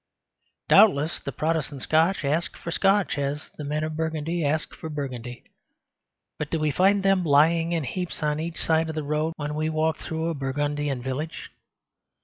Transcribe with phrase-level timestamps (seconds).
[0.67, 5.43] Doubtless the Protestant Scotch ask for "Scotch," as the men of Burgundy ask for Burgundy.
[6.39, 9.53] But do we find them lying in heaps on each side of the road when
[9.53, 11.51] we walk through a Burgundian village?